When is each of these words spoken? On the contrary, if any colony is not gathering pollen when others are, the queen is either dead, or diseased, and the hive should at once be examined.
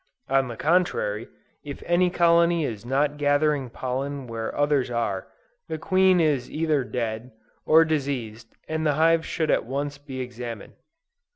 On 0.27 0.47
the 0.47 0.57
contrary, 0.57 1.27
if 1.63 1.83
any 1.85 2.09
colony 2.09 2.65
is 2.65 2.87
not 2.87 3.17
gathering 3.17 3.69
pollen 3.69 4.25
when 4.25 4.49
others 4.55 4.89
are, 4.89 5.27
the 5.67 5.77
queen 5.77 6.19
is 6.19 6.49
either 6.49 6.83
dead, 6.83 7.31
or 7.67 7.85
diseased, 7.85 8.55
and 8.67 8.83
the 8.83 8.93
hive 8.95 9.23
should 9.23 9.51
at 9.51 9.65
once 9.67 9.99
be 9.99 10.19
examined. 10.19 10.73